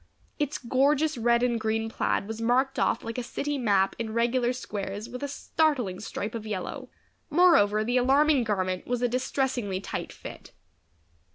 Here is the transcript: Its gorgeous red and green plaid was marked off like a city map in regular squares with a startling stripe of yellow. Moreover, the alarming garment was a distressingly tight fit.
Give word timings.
Its 0.39 0.57
gorgeous 0.57 1.15
red 1.15 1.43
and 1.43 1.59
green 1.59 1.87
plaid 1.87 2.27
was 2.27 2.41
marked 2.41 2.79
off 2.79 3.03
like 3.03 3.19
a 3.19 3.21
city 3.21 3.59
map 3.59 3.95
in 3.99 4.13
regular 4.13 4.51
squares 4.51 5.07
with 5.07 5.21
a 5.21 5.27
startling 5.27 5.99
stripe 5.99 6.33
of 6.33 6.43
yellow. 6.47 6.89
Moreover, 7.29 7.83
the 7.83 7.97
alarming 7.97 8.43
garment 8.43 8.87
was 8.87 9.03
a 9.03 9.07
distressingly 9.07 9.79
tight 9.79 10.11
fit. 10.11 10.53